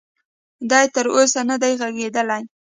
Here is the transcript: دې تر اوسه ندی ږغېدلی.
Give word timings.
دې 0.69 0.81
تر 0.93 1.05
اوسه 1.15 1.41
ندی 1.49 1.73
ږغېدلی. 1.79 2.41